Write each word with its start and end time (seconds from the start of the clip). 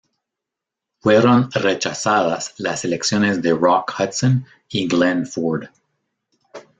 Fueron 0.97 1.51
rechazadas 1.51 2.55
las 2.57 2.85
elecciones 2.85 3.43
de 3.43 3.53
Rock 3.53 3.93
Hudson 3.99 4.47
y 4.67 4.87
Glenn 4.87 5.27
Ford. 5.27 5.67